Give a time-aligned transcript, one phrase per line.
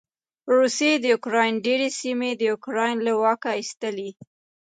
[0.57, 4.09] روسې د يوکراین ډېرې سېمې د یوکراين له واکه واېستلې.